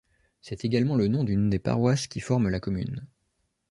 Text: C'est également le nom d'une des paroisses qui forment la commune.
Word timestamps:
C'est 0.41 0.65
également 0.65 0.95
le 0.95 1.07
nom 1.07 1.23
d'une 1.23 1.51
des 1.51 1.59
paroisses 1.59 2.07
qui 2.07 2.21
forment 2.21 2.49
la 2.49 2.59
commune. 2.59 3.05